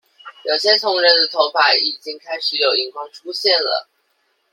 [0.45, 3.87] 有些同仁的頭髮已經開始有銀光出現了